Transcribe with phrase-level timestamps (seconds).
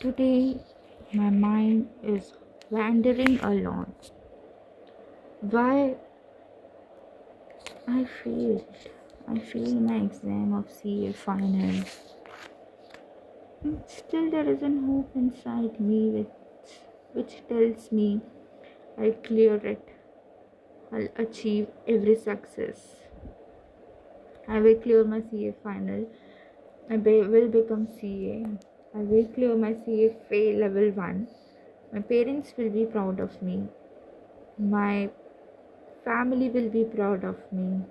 [0.00, 0.56] Today,
[1.12, 2.32] my mind is
[2.70, 3.92] wandering alone.
[5.42, 5.96] Why
[7.86, 8.64] I failed.
[9.28, 11.84] I failed my exam of CA final.
[13.86, 16.28] Still, there is an hope inside me which,
[17.12, 18.22] which tells me
[18.96, 19.97] I'll clear it.
[20.92, 22.96] I'll achieve every success.
[24.48, 26.06] I will clear my CA final.
[26.90, 28.46] I be- will become CA.
[28.94, 31.28] I will clear my CFA level 1.
[31.92, 33.68] My parents will be proud of me.
[34.58, 35.10] My
[36.04, 37.82] family will be proud of me.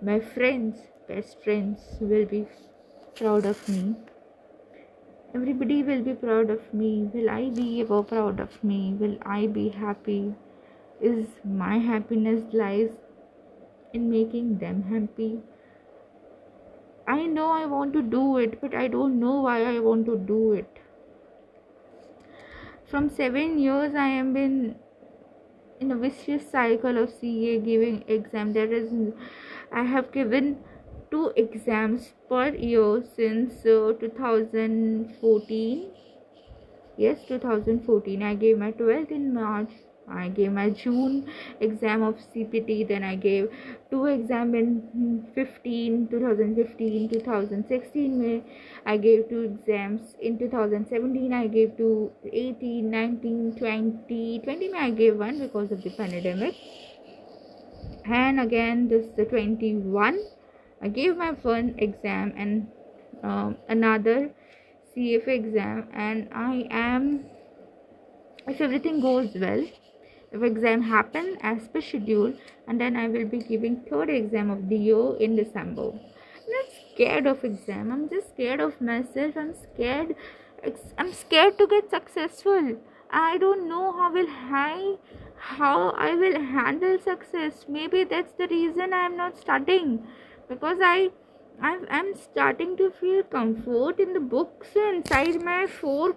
[0.00, 2.46] My friends, best friends, will be
[3.16, 3.96] proud of me.
[5.34, 7.10] Everybody will be proud of me.
[7.12, 8.94] Will I be ever proud of me?
[8.94, 10.34] Will I be happy?
[11.00, 12.90] Is my happiness lies
[13.92, 15.40] in making them happy?
[17.06, 20.16] I know I want to do it, but I don't know why I want to
[20.16, 20.80] do it.
[22.84, 24.76] From seven years, I have been
[25.80, 28.52] in a vicious cycle of CA giving exam.
[28.52, 28.92] There is,
[29.72, 30.58] I have given
[31.10, 35.90] two exams per year since uh, 2014.
[36.96, 38.22] Yes, 2014.
[38.22, 39.70] I gave my 12th in March
[40.10, 41.26] I gave my June
[41.60, 43.50] exam of CPT, then I gave
[43.90, 48.18] two exam in 15, 2015, 2016.
[48.18, 48.42] May
[48.86, 51.32] I gave two exams in 2017.
[51.32, 54.68] I gave two 18, 19, 20, 20.
[54.68, 56.54] May I gave one because of the pandemic,
[58.04, 60.18] and again this the 21.
[60.80, 62.68] I gave my one exam and
[63.22, 64.30] um, another
[64.96, 67.26] CFA exam, and I am
[68.46, 69.64] if everything goes well
[70.32, 72.32] if exam happen as per schedule
[72.66, 75.88] and then i will be giving third exam of the year in december.
[75.90, 77.92] I'm not scared of exam.
[77.92, 79.36] I'm just scared of myself.
[79.36, 80.14] I'm scared
[80.98, 82.76] i'm scared to get successful.
[83.10, 84.96] I don't know how will i
[85.36, 87.64] how i will handle success.
[87.68, 90.06] Maybe that's the reason i'm not studying.
[90.48, 91.10] Because i
[91.60, 96.16] I'm, starting to feel comfort in the books inside my four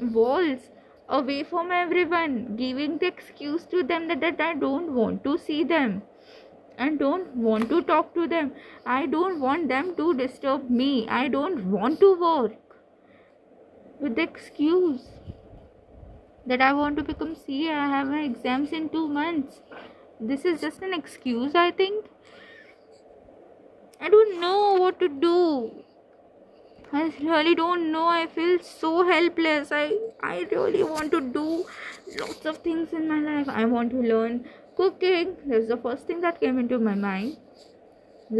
[0.00, 0.68] walls
[1.12, 5.62] away from everyone, giving the excuse to them that, that I don't want to see
[5.62, 6.02] them
[6.78, 8.52] and don't want to talk to them.
[8.86, 11.06] I don't want them to disturb me.
[11.08, 12.56] I don't want to work
[14.00, 15.02] with the excuse
[16.46, 17.74] that I want to become CA.
[17.74, 19.60] I have my exams in two months.
[20.18, 22.06] This is just an excuse, I think.
[24.00, 25.84] I don't know what to do.
[26.92, 28.06] I really don't know.
[28.06, 29.72] I feel so helpless.
[29.72, 29.84] I
[30.22, 31.44] I really want to do
[32.20, 33.48] lots of things in my life.
[33.62, 34.36] I want to learn
[34.80, 35.32] cooking.
[35.52, 37.38] That's the first thing that came into my mind.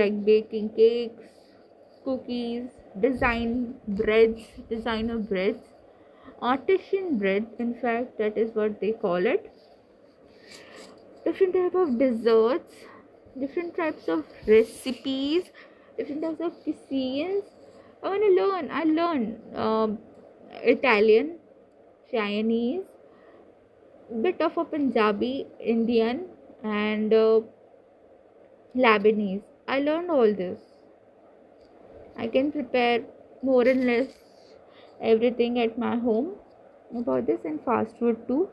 [0.00, 1.30] Like baking cakes,
[2.04, 2.68] cookies,
[3.06, 3.54] design
[4.02, 4.42] breads,
[4.74, 5.64] designer breads,
[6.42, 7.46] artisan bread.
[7.58, 9.50] In fact, that is what they call it.
[11.24, 12.74] Different type of desserts,
[13.38, 15.50] different types of recipes,
[15.96, 17.44] different types of cuisines
[18.02, 18.70] I want to learn.
[18.70, 19.88] I learn uh,
[20.62, 21.38] Italian,
[22.10, 22.82] Chinese,
[24.22, 26.26] bit of a Punjabi, Indian,
[26.62, 27.40] and uh,
[28.76, 29.42] Lebanese.
[29.68, 30.58] I learned all this.
[32.16, 33.02] I can prepare
[33.42, 34.08] more and less
[35.00, 36.32] everything at my home
[36.96, 38.48] about this and fast food too.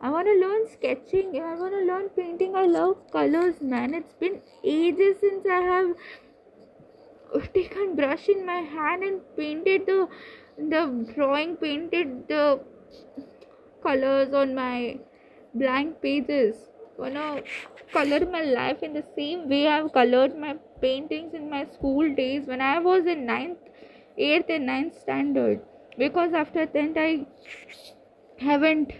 [0.00, 1.40] I want to learn sketching.
[1.42, 2.54] I want to learn painting.
[2.54, 3.94] I love colors, man.
[3.94, 5.96] It's been ages since I have
[7.54, 10.08] taken brush in my hand and painted the
[10.74, 10.82] the
[11.14, 12.60] drawing painted the
[13.82, 14.98] colors on my
[15.54, 16.68] blank pages
[16.98, 17.42] wanna
[17.92, 22.46] color my life in the same way I've colored my paintings in my school days
[22.46, 23.58] when I was in ninth,
[24.16, 25.60] eighth, and ninth standard.
[25.96, 27.26] Because after tenth, I
[28.38, 28.92] haven't,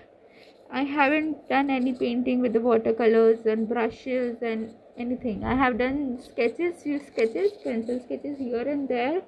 [0.71, 5.45] I haven't done any painting with the watercolors and brushes and anything.
[5.45, 9.23] I have done sketches, few sketches, pencil sketches here and there,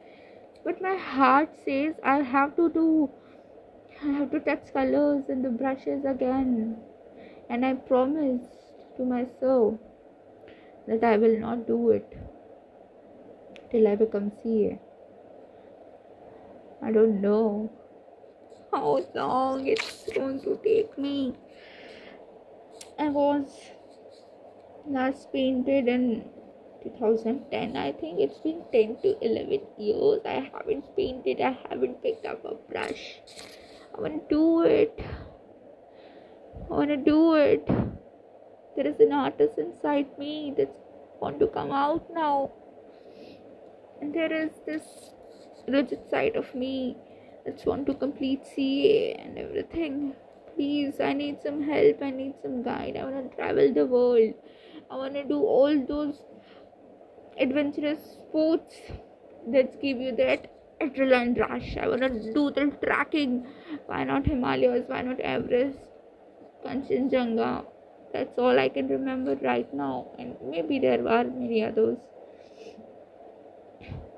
[0.64, 3.10] but my heart says I have to do.
[4.02, 6.76] I have to touch colors and the brushes again,
[7.48, 8.50] and I promised
[8.96, 9.74] to myself
[10.86, 12.18] that I will not do it
[13.70, 14.80] till I become CA.
[16.82, 17.70] I don't know
[18.72, 21.34] how long it's going to take me.
[22.98, 23.50] I was
[24.86, 26.24] last painted in
[26.82, 32.26] 2010 i think it's been 10 to 11 years i haven't painted i haven't picked
[32.26, 33.20] up a brush
[33.96, 35.04] i want to do it
[36.70, 37.68] i want to do it
[38.76, 40.80] there is an artist inside me that's
[41.20, 42.50] want to come out now.
[44.00, 45.12] And there is this
[45.68, 46.96] rigid side of me
[47.44, 50.14] that's want to complete CA and everything.
[50.54, 52.02] Please, I need some help.
[52.02, 52.96] I need some guide.
[52.96, 54.34] I want to travel the world.
[54.90, 56.16] I want to do all those
[57.38, 58.74] adventurous sports
[59.48, 60.50] that give you that
[60.80, 61.76] adrenaline rush.
[61.76, 63.46] I want to do the trekking.
[63.86, 64.88] Why not Himalayas?
[64.88, 65.78] Why not Everest?
[66.64, 67.64] Kanchenjunga.
[68.12, 71.98] That's all I can remember right now, and maybe there are many others.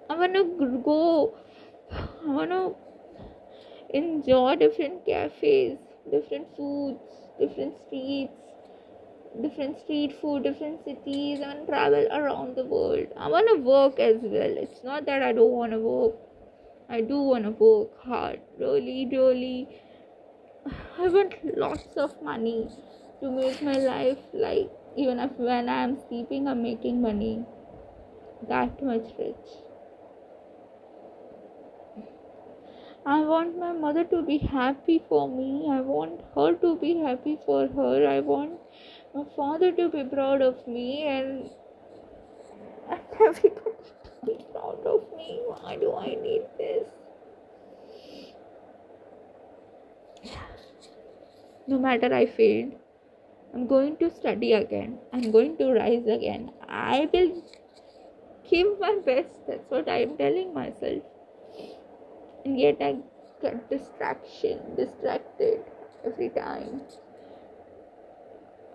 [0.09, 1.35] I want to go.
[1.93, 2.75] I want to
[3.91, 5.79] enjoy different cafes,
[6.11, 7.01] different foods,
[7.39, 8.33] different streets,
[9.40, 13.06] different street food, different cities, and travel around the world.
[13.17, 14.56] I want to work as well.
[14.64, 16.14] It's not that I don't want to work.
[16.88, 18.40] I do want to work hard.
[18.58, 19.69] Really, really.
[20.99, 22.69] I want lots of money
[23.20, 27.44] to make my life like even if when I am sleeping, I'm making money.
[28.49, 29.37] That much rich.
[33.06, 35.69] I want my mother to be happy for me.
[35.70, 38.06] I want her to be happy for her.
[38.06, 38.61] I want
[39.14, 41.50] my father to be proud of me and,
[42.91, 43.50] and everybody
[44.05, 45.41] to be proud of me.
[45.47, 46.87] Why do I need this?
[51.67, 52.75] No matter I failed,
[53.55, 54.99] I'm going to study again.
[55.12, 56.50] I'm going to rise again.
[56.69, 57.43] I will
[58.50, 59.47] give my best.
[59.47, 61.03] That's what I'm telling myself
[62.44, 62.97] and yet I
[63.41, 65.62] get distraction, distracted
[66.05, 66.82] every time.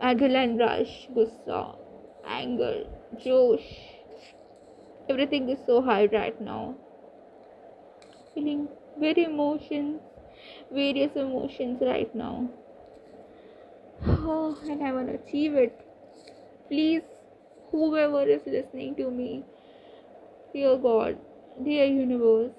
[0.01, 1.75] Adrenaline rush, gussa,
[2.25, 2.85] anger,
[3.17, 3.67] josh.
[5.09, 6.75] Everything is so high right now.
[8.33, 8.67] Feeling
[8.99, 10.01] very emotions,
[10.71, 12.47] various emotions right now.
[14.05, 15.81] Oh, and I want to achieve it.
[16.67, 17.01] Please,
[17.71, 19.43] whoever is listening to me,
[20.53, 21.17] dear God,
[21.63, 22.51] dear universe,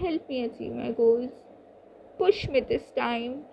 [0.00, 1.30] help me achieve my goals.
[2.18, 3.44] Push me this time.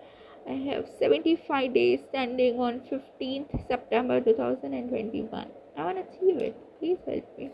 [0.48, 5.46] I have 75 days standing on 15th September 2021.
[5.76, 6.56] I want to achieve it.
[6.78, 7.50] Please help me.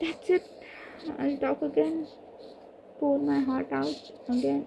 [0.00, 0.50] That's it.
[1.18, 2.08] I'll talk again.
[2.98, 4.66] Pour my heart out again.